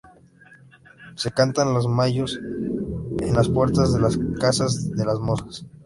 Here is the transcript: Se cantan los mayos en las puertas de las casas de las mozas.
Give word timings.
Se 1.13 1.29
cantan 1.29 1.75
los 1.75 1.87
mayos 1.87 2.35
en 2.35 3.35
las 3.35 3.47
puertas 3.49 3.93
de 3.93 4.01
las 4.01 4.17
casas 4.39 4.89
de 4.93 5.05
las 5.05 5.19
mozas. 5.19 5.63